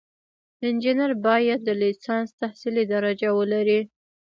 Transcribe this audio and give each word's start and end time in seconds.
انجینر 0.67 1.11
باید 1.25 1.59
د 1.63 1.69
لیسانس 1.81 2.29
تحصیلي 2.41 2.83
درجه 2.93 3.29
ولري. 3.39 3.81